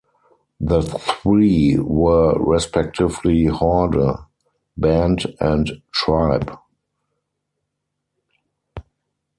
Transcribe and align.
The 0.59 0.81
three 0.81 1.77
were 1.77 2.33
respectively 2.43 3.45
'horde,' 3.45 4.17
'band', 4.75 5.31
and 5.39 5.71
'tribe'. 5.93 6.57